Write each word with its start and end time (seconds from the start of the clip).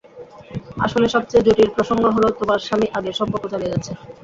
আসলে 0.85 1.05
সবচেয়ে 1.15 1.45
জটিল 1.47 1.69
প্রসঙ্গ 1.75 2.03
হলো, 2.15 2.27
তোমার 2.39 2.59
স্বামী 2.67 2.87
আগের 2.97 3.15
সম্পর্ক 3.19 3.43
চালিয়ে 3.53 3.71
যাচ্ছে। 3.73 3.91